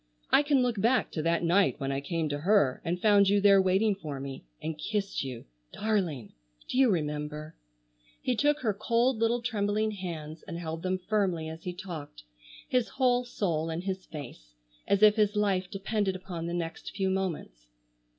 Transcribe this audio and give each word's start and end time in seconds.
I 0.31 0.41
can 0.41 0.63
look 0.63 0.81
back 0.81 1.11
to 1.11 1.21
that 1.21 1.43
night 1.43 1.79
when 1.79 1.91
I 1.91 2.01
came 2.01 2.27
to 2.29 2.39
her 2.39 2.81
and 2.83 2.99
found 2.99 3.29
you 3.29 3.39
there 3.39 3.61
waiting 3.61 3.93
for 3.93 4.19
me, 4.19 4.43
and 4.59 4.75
kissed 4.75 5.23
you,—darling. 5.23 6.33
Do 6.67 6.79
you 6.79 6.89
remember?" 6.89 7.53
He 8.19 8.35
took 8.35 8.61
her 8.61 8.73
cold 8.73 9.19
little 9.19 9.43
trembling 9.43 9.91
hands 9.91 10.41
and 10.47 10.57
held 10.57 10.81
them 10.81 10.97
firmly 10.97 11.47
as 11.49 11.65
he 11.65 11.73
talked, 11.73 12.23
his 12.67 12.89
whole 12.89 13.25
soul 13.25 13.69
in 13.69 13.81
his 13.81 14.07
face, 14.07 14.55
as 14.87 15.03
if 15.03 15.17
his 15.17 15.35
life 15.35 15.69
depended 15.69 16.15
upon 16.15 16.47
the 16.47 16.53
next 16.55 16.95
few 16.95 17.11
moments. 17.11 17.67